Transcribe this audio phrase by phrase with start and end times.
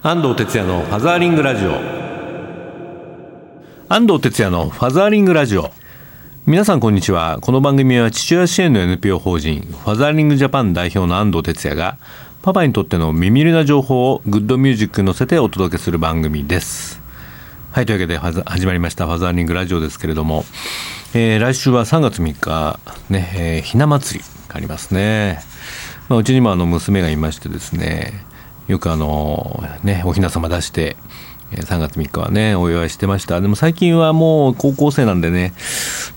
[0.00, 1.72] 安藤哲也のファザーリングラジオ。
[3.88, 5.72] 安藤哲也のファザーリングラジオ。
[6.46, 7.38] 皆さんこんにちは。
[7.40, 11.98] この番組は父親支援の NPO 法人ファザーリングジャパン代表の安藤哲也が
[12.42, 17.00] パパにとっての耳寄りな情報をグッドミュージックに乗せてお届けする番組です。
[17.72, 20.44] はいというわけで始まりましたファザーリングラジオですけれども、
[21.12, 22.78] えー、来週は3月3日
[23.10, 25.40] ね、えー、ひな祭りがありますね、
[26.08, 28.27] まあ、うちにもあの娘がいましてですね
[28.68, 30.96] よくあのねお雛様出して
[31.52, 33.40] 3月3日はねお祝いしてました。
[33.40, 35.54] でも最近はもう高校生なんでね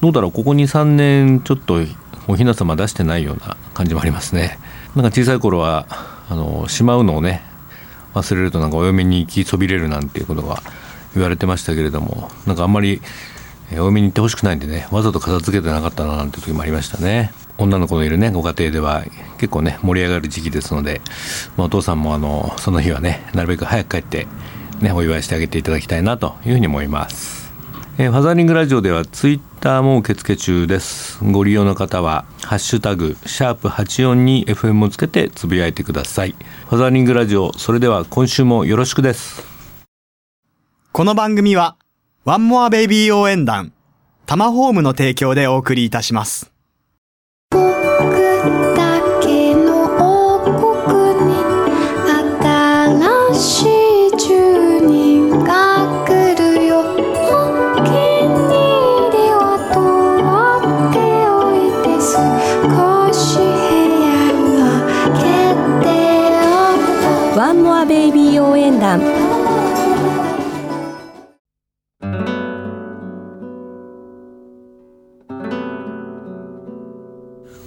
[0.02, 1.80] どうだろうここ23年ちょっと
[2.28, 4.60] お雛様出してないような感じもありますね。
[4.96, 5.86] なんか小さい頃は
[6.30, 7.42] あのしまうのをね
[8.14, 10.62] 忘れるとなんかお嫁に行きそびれるなんていうことが
[11.14, 13.02] 言われてましたけれどもなんかあんまり
[13.72, 17.32] お嫁に行ってほしくないんでねわざと片付けてなかったななんて時もありましたね。
[17.62, 19.04] 女の子のいるねご家庭では。
[19.38, 21.02] 結構ね盛り上がる時期ですので、
[21.58, 24.28] まあ、お父さんもあのその日はねなるべく早く帰って
[24.82, 27.52] ねお祝いしてあげていただきたいなというふうに思います。
[27.98, 31.24] えー、ファザーリングラジオではツイッターも受付中です。
[31.24, 36.36] ご利用の方はハッシュタグシャープ84に FM をつけてつぶやいてください。
[36.70, 39.44] ファザーリングラジオそれでは今週もよろしくです。
[40.92, 41.78] この番組は
[42.26, 43.74] ワンモアベイビー応援団
[44.26, 46.51] タマホームの提供でお送りいたします。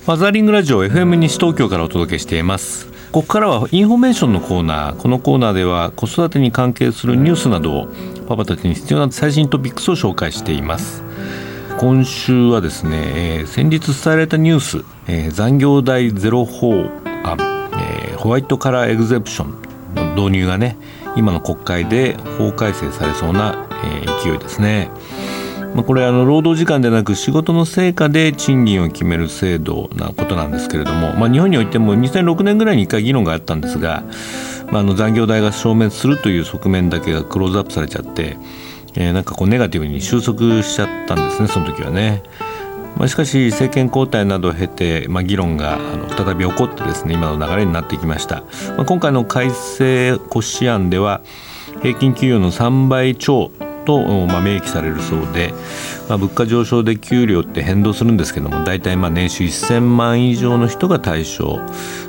[0.05, 7.89] ファザーリングラジオ FM 西東京からお届けしていますここからはインフォメーションのコーナーこのコーナーでは子育てに関係するニュースなどを
[8.27, 11.05] パパたちに必要な最新トピックスを紹介しています。
[11.79, 17.39] 今週はですね、えー、先日伝えられたニュース、えー、残業代ゼロ法案、
[17.79, 19.63] えー、ホワイトカラーエグゼプション
[19.95, 20.77] の導入がね
[21.15, 23.69] 今の国会で法改正されそうな、
[24.03, 24.91] え、勢いですね。
[25.75, 34.05] まあ、これあの労働時間でなく仕事の成果で賃金を決める制度なことなんですけれども、まあ、日本においても2006年ぐらいに1回議論があったんですが、
[34.71, 38.37] まあ、あの残業代が消滅するという側面だけがクローズアップされちゃって、
[38.95, 42.23] えー、なんかこうネガティブに収束しちゃったんですねその時はね。
[42.97, 48.45] まあ、しかし政権交代などを経て、まあ、議論があの再び起こってですね今の流れになってきました、
[48.77, 51.21] まあ、今回の改正骨子案では
[51.83, 53.51] 平均給与の3倍超
[53.85, 55.55] と、まあ、明記されるそうで、
[56.09, 61.57] まあ、物価上昇で給料って変動するんですけども大体まあ年収1000万以上の人が対象、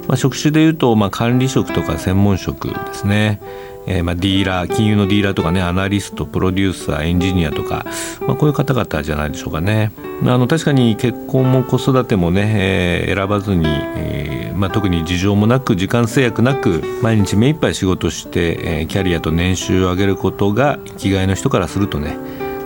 [0.08, 3.40] まあ、職種でいうとまあ管理職とか専門職ですね。
[3.88, 7.86] えー、まあディーラー金融のディーラーとかねアナリストプロデューサーエンジニアとか、
[8.28, 9.92] まあ、こういう方々じゃないでしょうかね。
[10.24, 22.18] あの確かに結婚も子育てもね、えー、選ばずに、えーまあ、特に事情もなく時間制約なく毎日目いっぱい仕事して、えー、キャリアと年収を上げることが生きがいの人からするとね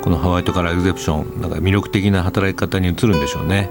[0.02, 3.70] このハワイトからエグゼプションなんか魅力的な働き方に移るんでしょうね。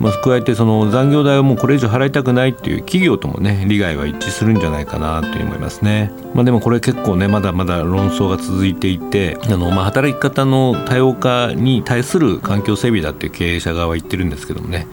[0.00, 6.10] まあ、加えてその残業代をもうこれ以上払いたくないっていう企業ともね利害は一致するんじゃないかなと思いますね。
[6.34, 14.88] まあ、でもこれ結構ねまだまだ論争が続いていてあの、まあ、働き方の多様化に対する環境整備だっていう経営者側は言ってるんですけどもね、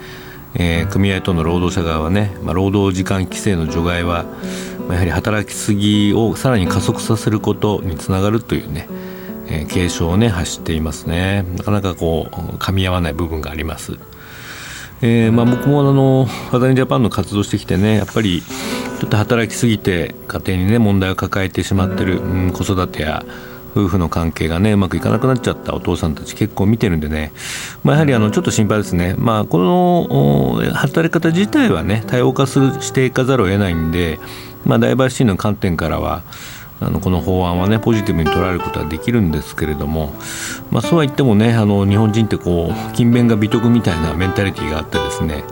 [0.53, 4.25] えー、組合との労働者側はね、まあ、労働時間規制の除外は、
[4.87, 8.87] まあ、やはり働きすぎをさらに加速させることにつながるというね
[9.51, 11.45] えー、警鐘をね走っていますね。
[11.57, 13.97] なかなかこう噛み合わない部分があります。
[15.03, 18.43] えーまあ、僕もあのファザリンジャパンの活動してきてねやっぱり
[18.99, 23.25] ちょっと働きすぎて家庭にね問題を抱えてしまってる、うん、子育てや
[23.71, 27.31] 夫婦の関係がねうまくいかなくなっちゃったお父さんたち結構見てるんでね、
[27.83, 34.19] まあ、やはりあのちょっと心配ですね、まあ、この働き方自体はね多様化するしていかざるを得ないんで、
[34.65, 36.21] まあ、ダイバーシティの観点からは
[36.81, 40.13] あのこの法案はねポジティブに捉えることはできるんですけれども、
[40.71, 45.43] まあ、そうは言ってもねあの日本人ってこう勤勉が美徳みたいなメンタリティーがあってですね、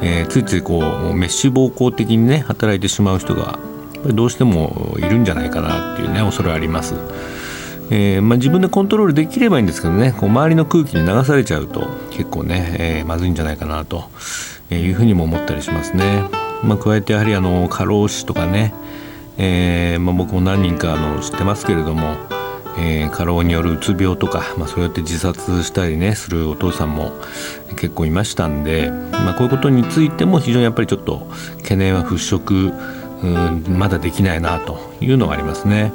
[0.00, 3.58] えー、ついついこう滅私暴行的にね働いてしまう人が
[4.06, 6.94] どうしてもいるんじゃないかなっていうね恐れあります。
[7.90, 14.10] えーまあ、自分でコントロールできればいいんですけどねこう周りの空気に流されちゃうと結構ね、えー、まずいんじゃないかなと
[14.70, 16.22] いうふうにも思ったりしますね。
[16.62, 18.74] まあ、加えてやはりあの過労死とかね
[19.38, 22.16] えーまあ、僕も何人かあの知ってますけれども、
[22.76, 27.12] えー、過労によるうつ病とか、まあ、そうやって自殺したりねするお父さんも
[27.76, 31.28] 結構いましたんで、まあ、こういうことについても非常にやっぱりちょっと
[31.62, 35.92] 懸念は払拭うんまだできないなというのがありますね。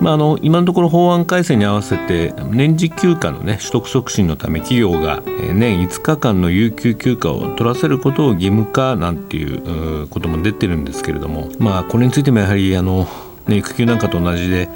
[0.00, 13.08] まあ、あの今のところ法案改正に合わせて年次休暇の、ね、取得促進のため企業が年5日間の有給休暇を取らせることを義務化なんていうことも出てるんですけれども、まあ、これについてもやはりあの、
[13.46, 14.68] ね、育休なんかと同じで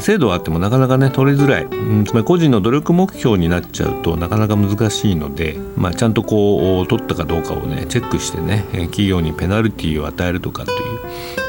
[0.00, 10.93] 制度はあってもなかなかね取りづらい、うん、つまり個人の努力目標になっちゃうとなかなか難しいので、まあ、ちゃんとこう取ったかどうかをねチェックしてね企業にペナルティーを与えるとかという、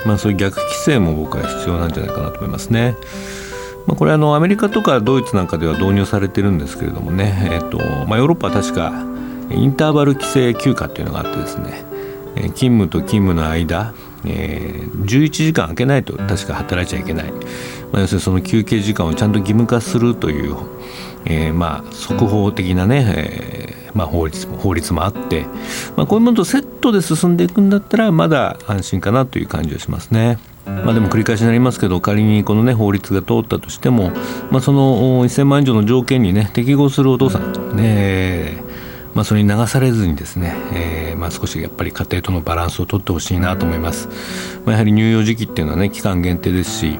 [0.06, 2.96] まあ、そういう逆規制も僕は必要なんじゃないかなと思いますね。
[3.86, 7.78] まあ、これあのアメリカとかドイツなんかでは導入されてるんですけれどもね、えーと
[8.08, 8.92] まあ、ヨーロッパは確か
[9.52, 11.86] インターバル規制休暇っていうのがあってですね
[12.56, 13.94] 勤務と勤務の間、
[14.26, 20.56] えー、11時間空けないと確か働いちゃいけない、まあ、要するにその休憩時間をちゃんと義務化するという、
[21.26, 25.45] えー、まあ速報的なね、えーまあ、法律も法律もあって、
[25.95, 30.38] まあ、こういうものとセットで進んでいくんだったらまだ安心かなという感じがしますね。
[30.65, 34.12] まあ、でも繰り返しになりますけど仮にこの、ね、法律が通ったとしても、
[34.50, 38.63] まあ、その1000万以上の条件に、ね、適合するお父さん、ね
[39.13, 44.09] まあ、それに流されずにですね、えーまあ、少しやっぱり家庭とのバランスをとってほしいなと思います、
[44.65, 46.97] まあ、やはり乳幼児期っていうのはね期間限定ですし、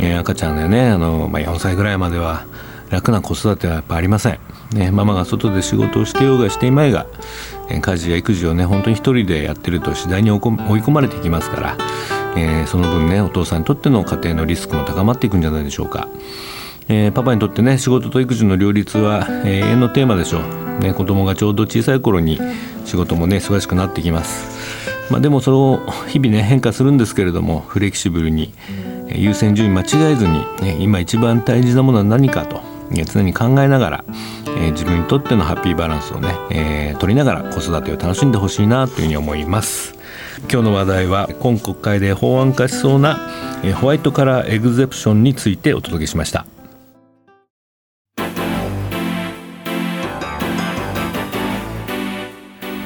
[0.00, 2.46] えー、赤ちゃんでねあの、まあ、4歳ぐらいまでは
[2.90, 4.38] 楽な子育てはやっぱありません、
[4.72, 7.06] ね、ママが外で仕事をしてようがしていまいが
[7.68, 11.76] 家事や育児をね本当に一人でやってると次第に追い込まれていきますから、
[12.36, 16.08] えー、その分ねお父さんにとっての家庭のリスクも高まっていくんじゃないでしょうか。
[16.88, 22.40] えー、パパにとってね仕事と育児の両立は、永遠のテーマでしょう、ね、子供がちょうど小さい頃に
[22.84, 28.52] 仕事もね忙しくなってきます、まあ、でもそれを日々ね変化するんですけれどもフレキシブルに
[29.14, 32.60] 優先順位間違えずに、ね、今一番大事なものは何かと、
[33.04, 34.04] 常に考えながら、
[34.58, 39.94] え、自分にとってのハッピーバランスをね、え、取りながら子育てを楽しんでほしいなというふうに思います。
[40.50, 43.18] 今日の話題は今国会で法案化しそうな
[43.62, 46.59] えホワイトカラーエグゼプションについてお届けしました。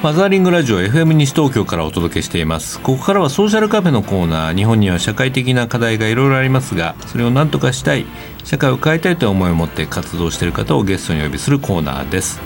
[0.05, 2.79] ファザーリングラジオ FM 西東京からお届けしています。
[2.79, 8.05] ここからはソーシャルカフェのコーナー日本には社会的な課題がいろいろありますがそれを何とかしたい
[8.43, 12.39] 社会を変えたいという思いを持って活動している方をゲストにお呼びするコーナーです、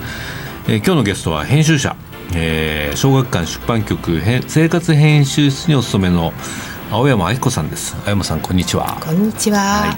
[0.69, 1.97] えー、今日のゲストは編集者、
[2.33, 6.31] えー、小学館出版局生活編集室にお勤めの
[6.89, 7.97] 青山明子さんです。
[8.03, 8.97] 青山さんこんにちは。
[9.03, 9.97] こんにちは、はい。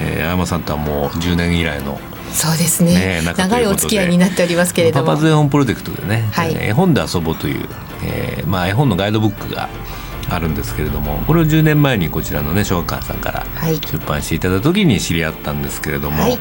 [0.00, 2.00] えー、青山さんとはもう10年以来の
[2.32, 5.06] そうですね、ね、長いお付き合いになっておりますけれども。
[5.06, 7.68] パパズ絵本プロジェクトでね、はい、絵本で遊ぼうという、
[8.04, 9.68] えーまあ、絵本のガイドブックが
[10.28, 13.46] あるんですけれどもこれを10年前にこちらのね小学館さんから
[13.92, 16.38] 出版していただいた時に知り合ったんですけれども、はい、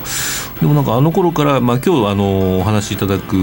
[0.59, 3.35] でもなんかあの頃から、まあ、今日あのお話しいただく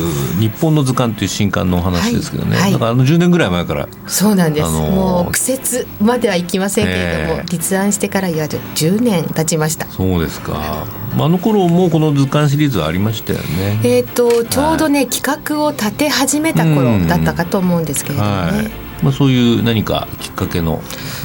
[0.38, 9.86] 「日本の図鑑」という新刊のお話ですけどね、はい、なんかあの10年ぐらい前からそうなんです、あのー、もう苦節まではいきませんけれども、えー、立案してからいや10年経ちました。
[9.86, 10.84] そうですか、
[11.16, 13.80] まあ、あの頃もこの図鑑シリーズはありましたよね。
[13.82, 18.70] えっ、ー、とちょうどね、はい、企画を立て始めた頃だったかと思うんですけれどもね、
[19.02, 20.82] まあ、そういう何かきっかけの。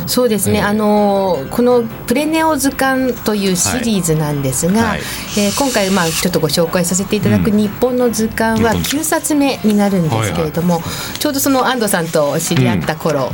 [0.07, 4.89] そうですね、えー、あのこの「プレネオ図鑑」というシリーズなんですが、はい。
[4.89, 4.99] はい、
[5.37, 13.31] えー、今回、まあ、ちょっとご紹介させていただく「日本の図鑑」は9冊目になるんですけれども、はいはい、ちょうどその安藤さんと知り合った頃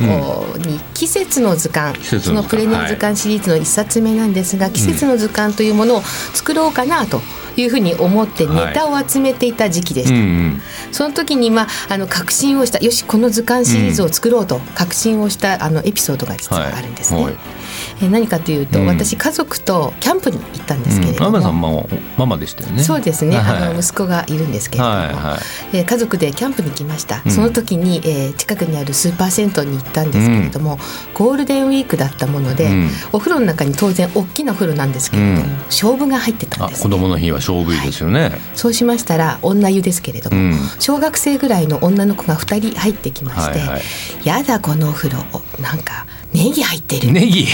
[0.66, 6.04] に「季節の図鑑」その「プレネオ図鑑」シリーズの1冊目なんですが「季節の図鑑」というものを
[6.34, 7.22] 作ろうかなと。
[7.62, 10.62] いうふうに思ってネタを集めていた時期でした、はいうんうん、
[10.92, 17.24] その時に、まあ、あの確信をしたよしこの図鑑シリーズを作ろうと確信をしたあのエピソードが実はあるんですね。
[17.24, 17.57] はい
[18.02, 21.72] え何かというと、うん、私家族とキャンプに行ったんですけれども、うん、さんマ
[22.18, 22.84] ママでしたよね。
[22.84, 25.38] そうですね、はい、あの息子がいるんですけれども、はいは
[25.74, 30.78] い、えー、家族でキャンプに来ました、うん、その時に、えー、近くにあるスーパー銭湯に行ったんですけれども、
[31.14, 32.70] ゴールデンウィークだったもので、
[33.12, 43.82] お風呂の中に当然大きなお風呂なんですけれども、勝負が入ってたんです、ね、子供の日は勝負ですよね、はい、そうしましたら女湯ですけれども、小学生ぐらいの女の子が2人入ってきまして、はいはい、
[44.24, 45.18] やだこのお風呂
[45.62, 47.12] なんかネギ入ってる。
[47.12, 47.48] ネギ。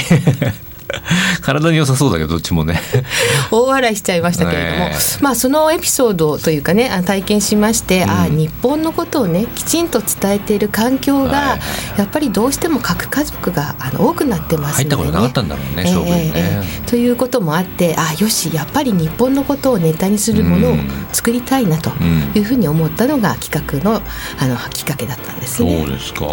[1.42, 2.80] 体に良さそうだけどどっちもね。
[3.51, 4.89] 大笑いしちゃいましたけれども、
[5.22, 11.58] まあそのエピソードというかね体験しまして、うん、あ日本のことをねきちんと伝えている環境が、
[11.98, 20.77] やっぱりどうしても核家族があの多くなってますので、ね、入ったことなかったんだろうね、勝負にね、えー、ということもあってあよしやっぱり日本のことをネタにするものを
[21.12, 21.92] 作りたいなと
[22.36, 24.01] いうふうに思ったのが企画の
[24.39, 25.80] あのきっかけだったんですね。
[25.80, 26.27] そうですか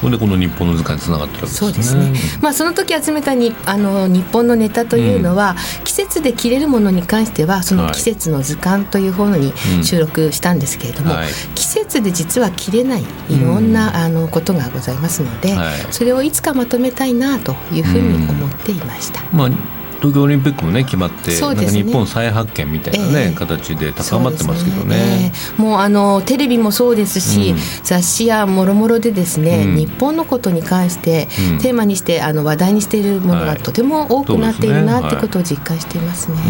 [0.00, 1.72] これでこの日本の図鑑につながってるわけですね。
[1.72, 2.38] そうですね。
[2.40, 9.52] まあその時集めたにあの日本のネタというのは、うん、季節で着れるものに関してはその季節の図鑑という本に
[9.82, 19.22] 収録したんですけれども、はい、季節で実は着れないいろんな、うん、あのことがございますので、はい、それをいつかまとめたいなというふうに思っていました。
[19.32, 36.36] まあ東京オリンピックもね決まって、ね、なんか日本再発見みたいなね、えー、形で高まってますけどね、ねえー、もうあのテレビもそうですし、うん、雑誌やもろもろでですね、うん、日本のことに関して、うん、テーマにしてあの話題にしているものがとても多くなっているなってことを実感していますね。
[36.36, 36.46] はい、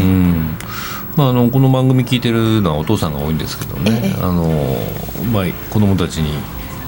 [1.17, 4.77] まあ、あのこの番組聞いてるのはお父さんが多いんですけどね、えー、あの
[5.33, 6.33] まあ、子供たちにい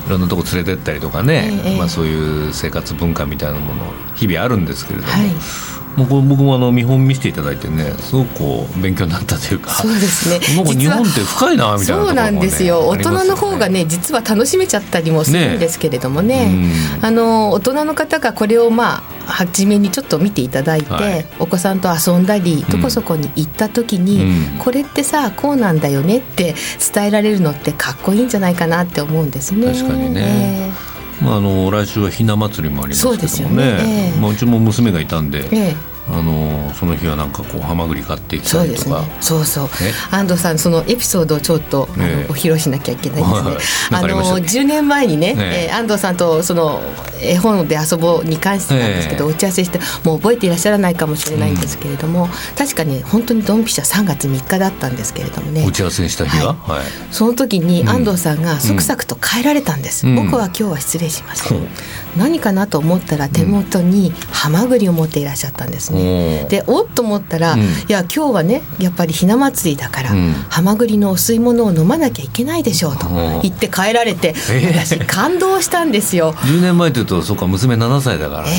[0.08, 10.38] ろんなとこ連れてったりとかね、まあ、そういう生活文化みたいなもの日々あるんですけれども、はいもう僕もあの見本見せていただいてねすごくこう勉強になったというかそうですね。
[10.56, 26.54] なんか日本って深いなみたいな、ね、そうなんですよ、大人の方がね実は楽しめちゃったりもするんですけれどもね、ね、あの大人の方がこれをまあ初めにちょっと見ていただいて、はい、お子さんと遊んだりどこそこに行った時に、うん、これってさこうなんだよねって
[26.92, 29.66] 伝えられるのってかっこいいんじゃないかなって思うんですね。
[29.72, 30.89] 確かにね、えー
[31.20, 34.12] まあ、あの来週はひな祭りもありますけどもね、ね。
[34.12, 39.04] えー、まあ、うちも娘がいたんで、えーあのその日はなんかこうハマグリ買ってきたりとか。
[39.20, 39.70] そうそう、ね、
[40.10, 43.56] 安藤さんそのエピソードをちょっと、ね、お披露しなきゃいけないですね、
[43.92, 45.70] あの10年前にねね、え。
[45.70, 46.80] ー、安藤さんとその
[47.22, 55.64] 絵本で遊ぼうに関してなんですけど、打ち合わせしてもう覚えていらっしゃらないかもしれないんですけれども、うん、確かに本当にドンピシャ3月3日だったんですけれどもね。
[55.66, 61.68] 打ち合わせした日は、はい、はい、その時に安藤さんがそくさくと帰られたんです、うん、僕は今日は失礼します、うん、
[62.16, 65.99] 何かなと思ったら手元にハマグリを持っていらっしゃったんですね、
[66.48, 70.10] でおっと思ったら、いや今日はねやっぱりひな祭りだから、
[70.48, 73.08] ハマグリのお吸い物を飲まなきゃいけないでしょうと
[73.42, 74.34] 言って帰られて、
[74.72, 76.32] 私感動したんですよ。
[76.32, 78.50] 10年前というとそうか娘7歳だからね、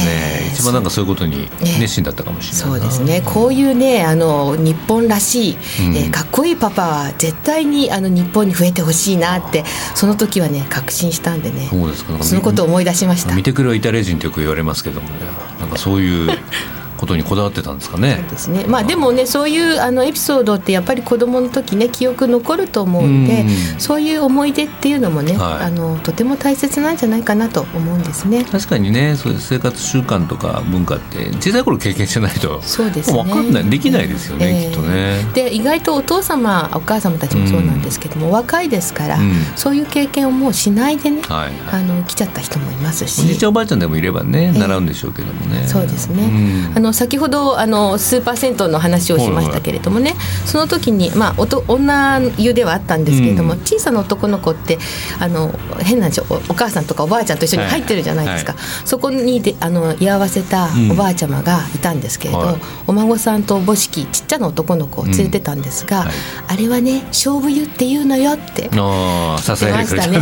[0.45, 3.21] えー、一番なんかそういうことに熱心だったかもしれない、そうですね。
[3.25, 5.57] こういうねあの日本らしい、
[5.95, 9.63] えー、かっこいいパパは絶対にあの日本に増えてほしいなって
[9.95, 11.67] その時はね確信したんでね。
[11.69, 12.23] そうですか。
[12.23, 13.35] そのことを思い出しました。
[13.35, 15.15] 見てくれはイタリア人ってよく言われますけどもね。
[15.59, 16.37] なんかそういう
[17.01, 18.17] ことにこだわってたんですかね。
[18.21, 18.63] そうですね。
[18.67, 28.43] まあでもねそういうあのエピソードってやっぱり子供の時ね記憶残ると思うんで、うんそういう思い出っていうのもね、はい、あのとても大切なんじゃないかなと思うんですね。
[28.43, 33.23] 確かにねそういう生活習慣とか文化って小さい頃経験してないとそうですね。
[33.23, 35.23] 分かんないできないですよね、えー、きっとね。
[35.33, 43.21] で意外とお父様お母様たちもそうなんですけども、うん、若いですから、うん、そういう経験をもうしないでね、はい、あの来ちゃった人もいますし。
[43.21, 45.67] おじいちゃんおばあちゃんでもいればね、習うんでしょうけどもね。
[45.67, 46.29] そうですね。
[46.75, 54.77] あの先ほどあのスーパー銭湯の話をしましたけれどもね、その時に、まあ、おと女湯ではあったんですけれども、うん、小さな男の子って
[55.19, 58.61] あの変なんですよお母さんとかおばあちゃんと一緒に入ってるじゃないですか、はい。
[58.61, 66.07] はい、そこにであの居合わせたおばあちゃまがいたんですけれど、うんはい、お孫さんとおぼしきちっちゃな男の子を連れてたんですが、うん、
[66.47, 70.19] あれはね勝負湯っていうのよって言ってましたね。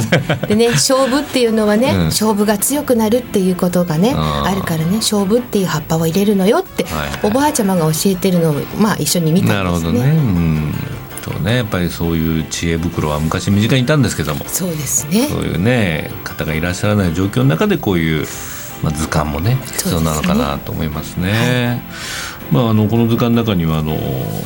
[0.48, 9.56] でね 勝負っていうのはね、勝負が強くなるっていうことがねあるからね勝負っていう葉っぱを入れるのよって、はいおばあちゃまが教えてるのを、まあ、一緒に見たんですね。
[9.56, 10.74] なるほどね、うん。
[11.22, 11.58] そうね。
[11.58, 14.46] やっぱりそういう知恵袋は昔身近にいたんですけども。
[14.46, 15.28] そうですね。
[15.28, 18.26] そういうね方がいらっしゃらない状況の中でこういう、
[18.82, 21.82] まあ、図鑑もね必要なのかなと思いますね。
[22.52, 23.96] まあ、あのこの図鑑の中にはあの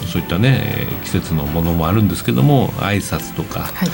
[0.07, 3.89] そういったね季節のものもあるんですけども挨拶とか、はい、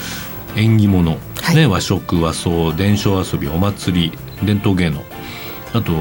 [0.55, 5.03] 縁起物、はい、ね、和食和装伝承遊びお祭り伝統芸能
[5.73, 5.91] あと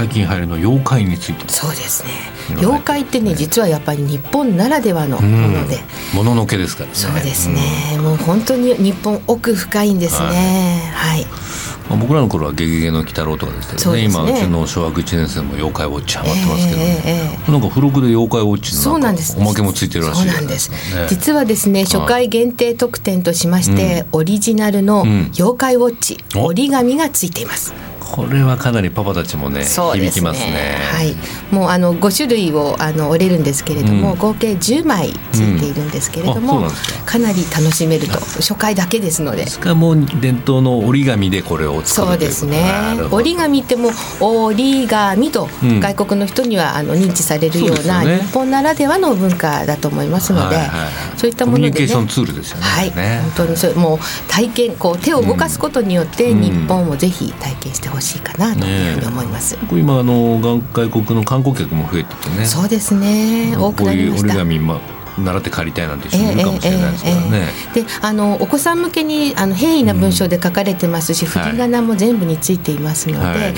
[0.00, 1.46] 最近流行りの妖怪について。
[1.52, 2.10] そうですね。
[2.56, 5.78] 妖怪ってね実はやっぱり日本ならではのもので。
[6.14, 6.94] もののけですからね。
[6.94, 10.90] そうですね、うもう本当に日本奥深いんですね。
[10.94, 11.26] はい、
[11.90, 20.76] まあ、僕らの頃は「ゲゲゲの鬼太郎」とかですけどね、ね、今うちの小学1年生も妖怪ウォッチハマってますけど、ね、えーえー、なんか付録で妖怪ウォッチのなんかおまけもついてるらしいそうなんです、ね、
[21.10, 25.02] 実はですね初回限定特典としまして、うん、オリジナルの
[25.34, 27.74] 妖怪ウォッチ、うん、折り紙がついています
[28.12, 30.76] これはかなりパパたちもね響きますね。
[30.92, 31.14] はい。
[31.54, 36.70] もうあの5種類をあの折れるんですけれども、うん、合計10枚ついているんですけれども、うん、
[37.06, 37.20] か。
[37.20, 38.18] なり楽しめると。
[38.40, 39.48] 初回だけですので。
[39.48, 42.64] しかも伝統の折り紙でこれをそうですね。
[43.10, 43.90] 折り紙っても
[44.20, 53.98] 折り紙と外国の人にはあの認知されるような、日本ならではの文化だと思いますので、はいはい、そういったもので、ね、コミュニケーションツールですよねはい、ね、本当にそれもう
[54.28, 59.54] 体験こう手を動かすことによって日本をぜひ体験してほしいほしいかなというふうに思います。
[59.56, 62.46] ね、今あの外国の観光客も増えててね。
[62.46, 63.54] そうですね。
[63.56, 64.26] 多くなりました。
[64.26, 64.80] 折り紙ま
[65.18, 67.46] 習って帰りたいなんて人もいるかもしれないですからね。
[67.74, 73.26] であのお子さん向けにあの平易な文章で書かれてますし、うん、振り仮名も全部についていますので。
[73.26, 73.54] はい。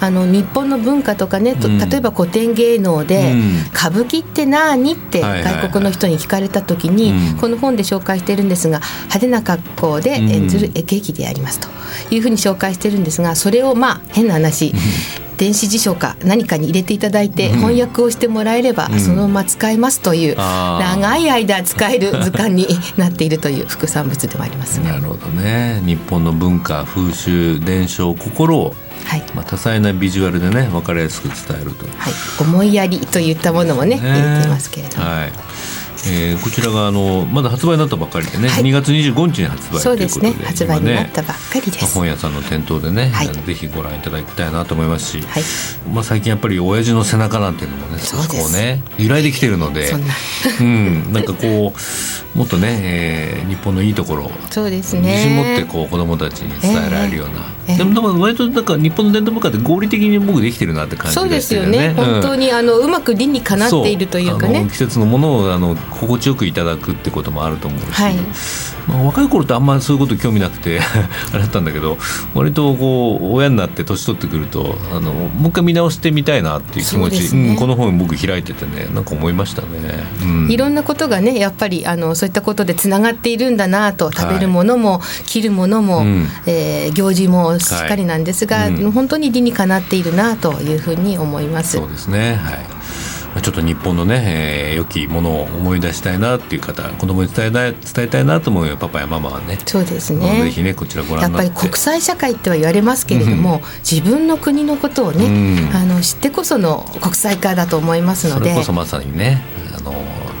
[0.00, 4.92] あの日本の文化とかね、うん、例えば古典芸能で、うん、歌舞伎って何？
[4.92, 11.68] って外国の人に聞かれた時に、はいはいはい、この本で紹介してるんですが派手な格好で演ずる絵劇でありますと
[12.14, 14.72] いうふうに紹介してるんですがそれをまあ変な話
[15.38, 22.66] 電子辞書か何かに入れていただいて翻訳をしてもらえればそのまま使えますという長い間使える図鑑に
[22.96, 25.80] なっているという 副産物でもあります、ね、なるほどね。
[25.86, 29.22] 日本の文化風習伝承心をはい。
[29.34, 34.00] まあ、多彩なビジュアルでね分かりやすく伝えると、はい、思いやりといったものもねね。
[34.00, 35.04] 入れていますけれども。
[35.04, 35.32] はい
[36.06, 40.32] えー、こちらがあのまだ発売になったばっかりでね、はい、2月25日に発売そうですね。
[40.32, 45.42] 発売になったばっかりです、本屋さんの店頭でね、はい、ぜひご覧いただきたいなと思いますし、はい、
[45.92, 49.90] まあ、最近やっぱり親父の背中なんていうのもね少しこうね揺らいできてるので
[50.60, 51.80] うん、なんかこう
[52.38, 55.10] もっとね、えー、日本のいいところをそうですね。
[55.10, 57.34] 自信持ってこう子どもたちに伝えられるような、
[57.66, 64.68] えー、でもだから割となんか日本の伝統文化って合理的に僕できてるなって感じそうですよね、うん、本当にあのうまく理にかなっているというかね。
[64.70, 68.14] 季節のものをあの心地よくいただくってこともあると思うし、はい。
[68.88, 70.80] まあ、若い頃ってあんまりそういうこと興味なくて
[71.32, 71.98] あれだったんだけど
[72.34, 77.24] 割とこう親になって年取ってくるとあのもう一回見直してみたいなっていう気持ち。
[77.26, 79.68] う、ね、うん、この本僕開いててねなんか思いましたね、
[80.22, 91.78] うん、いろんなことがねやっぱりあのそういったことでつながっているんだなと食べるものも、はい、着るものも、うん、えー、行事もしっかりなんですが、はいうん、本当に理にかなっているなというふうに思います。
[91.78, 92.34] そうですね。
[92.34, 92.78] はい。
[93.42, 99.58] ちょっと日本のね、えー、良きものを思い出したいなっていう方子供に伝えたい伝えたいなと思うパパやママはね。
[99.66, 100.42] そうですね。
[100.42, 108.46] ぜひねこちらご覧やっぱり国際社会っては言われますけれども、うん、自分の国のことをね、うん、あの知ってこその国際化だと思いますので。
[108.46, 109.44] それこそまさにね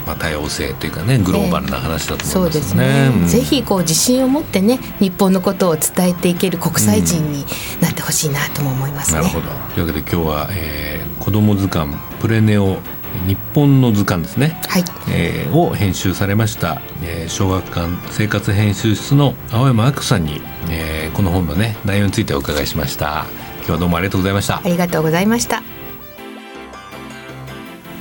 [0.08, 2.84] まあ、多様性というかねグローバルな話だと思いますね。
[2.84, 3.40] えー、すね。
[3.40, 7.44] ぜひこう自信を持ってね日本のことを伝えていける国際人に
[7.82, 9.20] なってほしいなとも思います、ね。
[9.20, 9.48] なるほど。
[9.74, 12.78] というわけで今日は、えー、子ども図鑑プレネオ
[13.26, 14.84] 日本の図鑑ですね、はい。
[15.10, 23.26] えー、を編集されました、えー、小学館生活編集室の青山明子さんに、えー、この本のね内容についてお伺いしました。
[23.58, 24.56] 今日はどうもありがとうございました。
[24.56, 25.77] ありがとうございました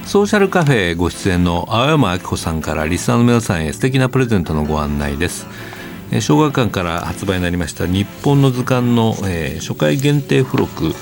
[0.08, 5.46] ソーシャルカフェご出演の青山明子さんからリスナーの皆さんへ素敵なプレゼントのご案内です。
[6.22, 10.94] 小学館から発売になりました日本の図鑑の、えー、初回限定付録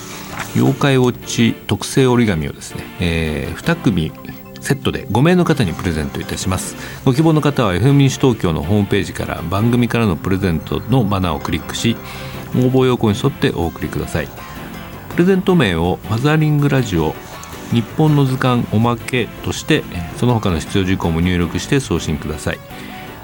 [0.55, 4.11] 妖怪ウォッチ特製折り紙をですね、えー、2組
[4.59, 6.75] セットで5名の方にプレゼントいたします。
[7.05, 11.95] ご希望の方は FM 民主東京のホームページから番組からのプレゼントのバナーをクリックし
[12.55, 14.27] 応募要項に沿ってお送りください。
[15.11, 17.13] プレゼント名をマザーリングラジオ
[17.71, 19.83] 日本の図鑑おまけとして
[20.17, 22.59] その他の必要事項も入力して送信ください。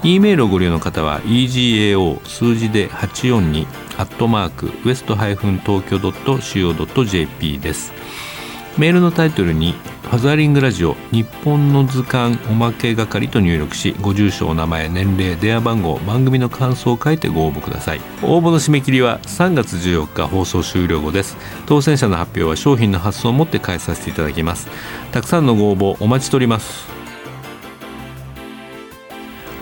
[0.04, 3.66] E メールをご利用の方は egao 数字で842
[3.98, 7.92] アットマークウェスト -tokyo.co.jp です。
[8.78, 18.00] メールのタイトルにファザーリングラジオ日本の図鑑おまけ係と入力しご住所お名前年齢電話番号番組の感想を書いてご応募ください。
[18.22, 21.36] 応募の締め切りは3月14日放送終了後です。
[21.66, 24.68] 当選者の発表は商品の発送をもって返させていただきます。
[25.12, 26.86] たくさんのご応募お待ちしております。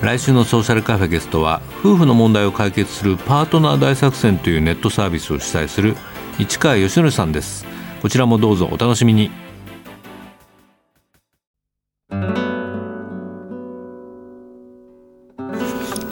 [0.03, 5.97] 来週のソーシャルカフェゲストは夫婦の問題を解決するパートナー大作戦というネットサービスを主催する
[6.39, 7.70] 市川義則さんです。
[8.01, 9.31] こちらもどうぞお楽しみに。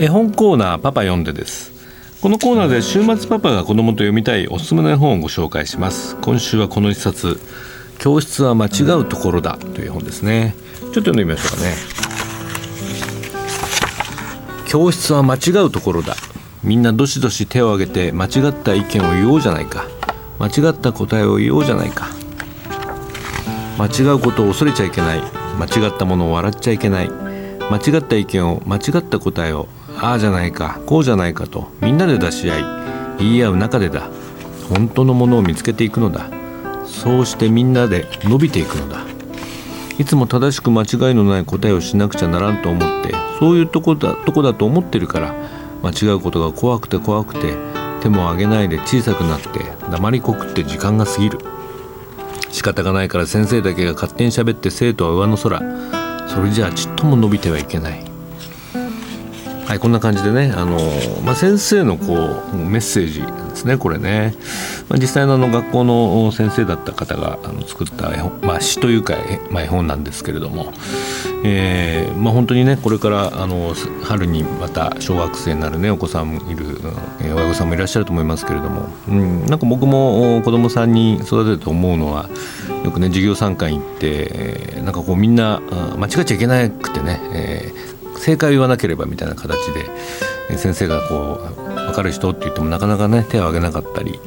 [0.00, 1.72] 絵本コーナーパパ読んでです。
[2.20, 6.16] このコーナーで週末パパが子供と読みたいおすすめの絵本をご紹介します。
[6.16, 7.40] 今週はこの一冊。
[7.98, 9.56] 教室は間違うところだ。
[9.56, 10.54] という本ですね。
[10.80, 11.74] ちょっと読んでみましょうかね。
[14.68, 16.14] 教室は間違うところだ。
[16.62, 19.86] みんなどしどし手を挙げて間違った意見を言おうじゃないか。
[20.38, 22.08] 間違った答えを言おうじゃないか。
[23.78, 25.22] 間違うことを恐れちゃいけない。
[25.58, 27.10] 間違ったものを笑っちゃいけない。
[27.10, 29.68] 間違った意見を間違った答えを
[30.00, 32.64] ああじゃないかこうじゃないかとみんなで出し合い
[33.18, 34.08] 言い合う中でだ。
[34.68, 36.30] 本当のものを見つけていくのだ。
[36.86, 39.08] そうしてみんなで伸びていくのだ。
[39.98, 45.34] いつも正しく間違いのない答えをしなくちゃならんと思ってそういうとこだとこだと思ってるから
[45.82, 47.54] 間違うことが怖くて怖くて
[48.00, 49.48] 手も上げないで小さくなって
[49.90, 51.38] 黙りこくって時間が過ぎる。
[52.50, 55.60] 仕方がないから先生だけが勝手に喋って生徒は上の空。
[56.28, 58.07] それじゃあちっとも伸びてはいけない。
[59.68, 60.78] はいこんな感じでねあの、
[61.22, 62.14] まあ、先生のこ
[62.54, 64.34] うメッセージですねこれね、
[64.88, 69.14] まあ、実際のあの学校の先生だった方があの作った絵本、まあ、詩というか、
[69.50, 70.72] まあ、絵本なんですけれども、
[71.44, 76.64] えーまあ、本当にねこれからあの春にまた小学生になるねお子さんもいる、
[77.20, 82.30] えー、親御さんもいらっしゃると思いますけれども、うん、なんか僕も子供さんに育てると思うのは
[82.86, 85.60] よくね授業参観行って、なんかこうみんな
[85.98, 94.18] 間違っちゃいけなくてね、えー正解を言わなければみたいな形で先生がこう分かる人って言ってもなかなかね手を挙げなかったり、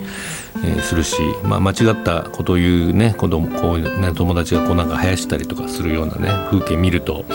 [0.63, 7.25] えー、するし、まあ、間違ったことを言うね子供こう、ね、友達がこうなんか生やしたりとかするようなね風景見ると、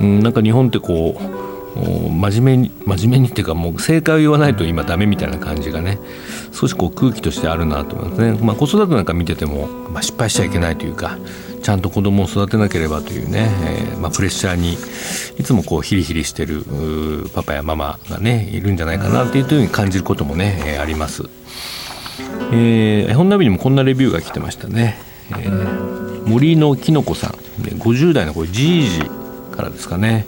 [0.00, 1.40] うん、なんか日本ってこう
[1.76, 5.98] 真面目に真面目にっていうかもう正解を言わないと今ダメみたいな感じがね
[6.52, 11.18] 少しこう空気としてあるなと思いますね、まあ、子育てなんか見てても、まあ、失敗しちゃいけないというか
[11.62, 13.50] ちゃんと子供を育てなければというね、
[13.92, 14.74] えー、まあ、プレッシャーに
[15.38, 16.64] いつもこうヒリヒリしてる
[17.34, 21.24] パパやママがねいるんじゃないかなっていうふうに感じることもね、えー、あります。
[22.52, 24.98] えー、絵本ナビにもこんなレビューが来てましたね。
[25.30, 29.00] えー、森のきのこさん50代のこれじいじ
[29.52, 30.26] からですかね。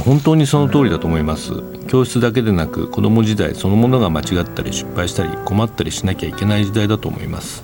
[0.00, 1.52] 本当にその通りだと思います
[1.86, 7.62] 教室だけでなく子供時代そのものが間違ったり失敗したり困ったりしなきゃいけない時代だと思います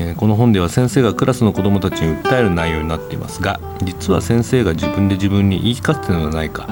[0.00, 6.66] えー、この本では先生がクラスの子どもたちに訴える内容になっていますが実は先生が自分で自分に言い聞かせてるのではないか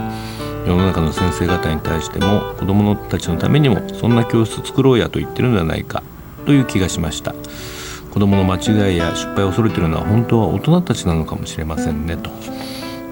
[0.66, 6.02] 世の中の先生方に対しても子どもたちのためにもそんな教室作ろうやと言ってるのではないか
[6.46, 7.34] という気がしました
[8.10, 12.30] 子どもの間違いや失敗を恐れてるのは本当は大人たちなのかもしれませんねと。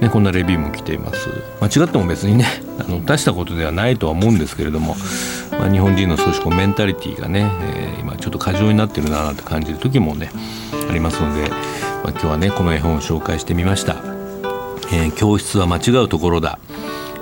[0.00, 1.28] ね、こんなレビューも来ています。
[1.60, 2.46] 間違っても別にね
[2.78, 4.96] あの出したことではないとは思うんですけれども、
[5.52, 10.30] まあ、日本人の少しこうメンタリティーがね、えー、今ちょっと過剰になってるななんて感じる時もね
[10.88, 11.56] ありますので、ま
[12.08, 13.96] あ、今日はねこの絵本を紹介してみました、
[14.92, 16.58] えー、教室は間違うところだ、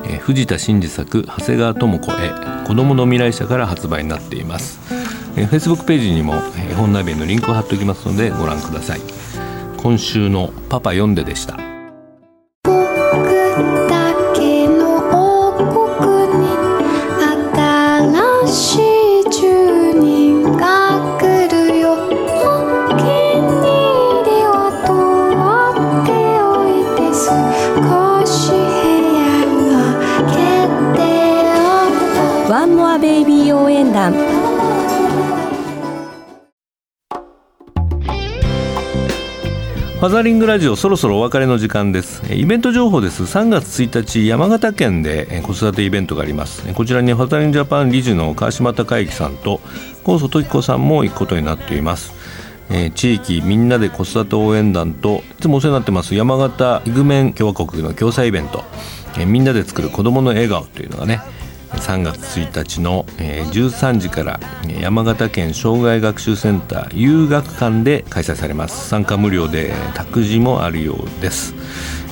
[0.04, 2.14] えー、藤田真嗣作長谷川智子へ
[2.66, 4.80] 子供の未来社から発売になっています、
[5.36, 9.24] えー、Facebook ページにも絵本ナビのリンクを貼っておきますのでご覧ください。
[9.84, 11.63] 今週のパパ読んででした。
[40.14, 42.22] ザリングラジオそろそろお別れの時間です。
[42.32, 43.24] イベント情報です。
[43.24, 46.72] 3月1日山形県で子育てイベントがあります。
[46.72, 49.60] こちらにファザリンジャパン理事の川島孝之さんと
[50.04, 52.12] 高祖時子さんも行くことになっています。
[52.70, 58.62] え、地域みんなで子育て応援団といつもお世話になってます山形イグメン共和国の共催イベント、
[59.18, 61.22] え、みんなで作る子どもの笑顔というのがね
[61.76, 64.40] 3月1日の13時から
[64.80, 68.88] 山形県障害学習センター遊学館で開催されます。
[68.88, 71.54] 参加無料で託児もあるようです。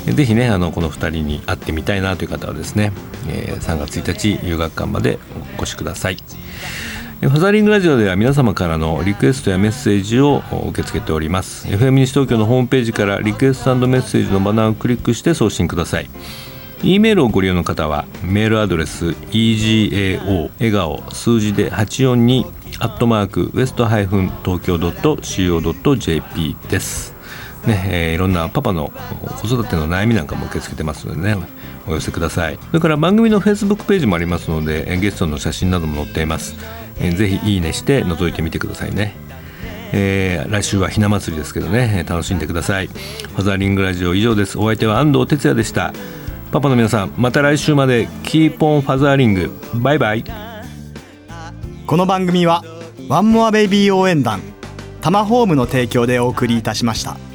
[0.04, 2.92] ぜひねあのこの2人に会ってみたいなという方はですね
[3.26, 5.18] 3月1日遊学館まで
[5.58, 6.16] お越しください。
[7.20, 11.68] ファザリングラジオでは皆様からのリクエストやメッセージを受け付けております。
[11.68, 16.10] FM 西東京のホームページからリクエストメッセージのバナーをクリックして送信ください。
[16.84, 22.44] E メールをご利用の方はメールアドレス egao 笑顔数字で842
[22.80, 27.14] アットマークウエストハイフン東京 .co.jp です。
[27.66, 28.92] ね、えー、いろんなパパの
[29.40, 31.36] 子育ての悩みなんかも受け付けてますのでね
[31.86, 32.58] お寄せください。
[32.60, 36.56] それから番組のフェイスブックページもありますのでゲストの写真なども載っています、
[36.98, 39.14] えー、ぜひいいねして覗いてみてくださいね。
[39.94, 42.88] えー、来週はひな祭りですけどね楽しんでください。
[42.88, 44.58] ファザーリングラジオ以上です。
[44.58, 45.92] お相手は安藤哲也でした。
[46.52, 50.24] パパの皆さんまた来週までキーポンファザーリングバイバイ
[51.86, 52.62] この番組は
[53.08, 54.42] ワンモアベイビー応援団
[55.00, 57.31] タマホームの提供でお送りいたしました。